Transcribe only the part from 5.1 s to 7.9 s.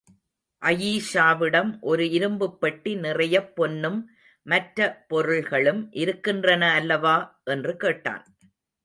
பொருள்களும் இருக்கின்றன அல்லவா? என்று